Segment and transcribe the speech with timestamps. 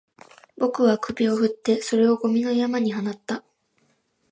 [0.57, 3.43] 僕は首を振って、それをゴミの山に放った